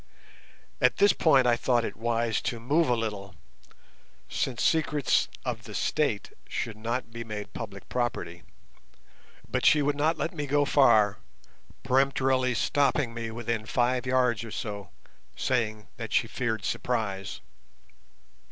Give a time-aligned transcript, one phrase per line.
[0.81, 3.35] At this point I thought it wise to move a little,
[4.27, 8.41] since secrets "of the State" should not be made public property;
[9.47, 11.19] but she would not let me go far,
[11.83, 14.89] peremptorily stopping me within five yards or so,
[15.35, 17.39] saying that she feared surprise.